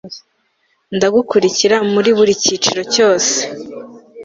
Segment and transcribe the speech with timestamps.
[0.95, 3.35] Ndagukurikira muri buri kiciro cyose